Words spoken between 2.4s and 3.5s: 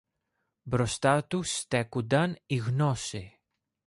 η Γνώση.